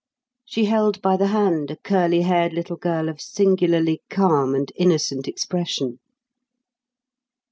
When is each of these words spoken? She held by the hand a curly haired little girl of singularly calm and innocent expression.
She 0.45 0.65
held 0.65 0.99
by 0.99 1.15
the 1.15 1.27
hand 1.27 1.69
a 1.69 1.75
curly 1.77 2.23
haired 2.23 2.53
little 2.53 2.75
girl 2.75 3.07
of 3.07 3.21
singularly 3.21 4.01
calm 4.09 4.55
and 4.55 4.71
innocent 4.75 5.27
expression. 5.27 5.99